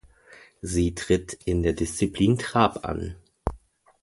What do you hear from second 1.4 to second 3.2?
in der Disziplin Trap an.